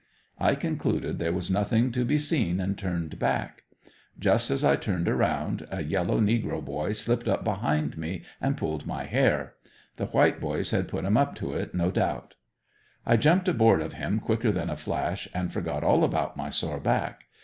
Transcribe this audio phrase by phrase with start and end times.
[0.39, 3.65] I concluded there was nothing to be seen and turned back;
[4.17, 8.87] just as I turned around a yellow negro boy slipped up behind me and pulled
[8.87, 9.53] my hair.
[9.97, 12.33] The white boys had put him up to it, no doubt.
[13.05, 16.79] I jumped aboard of him quicker than a flash and forgot all about my sore
[16.79, 17.25] back.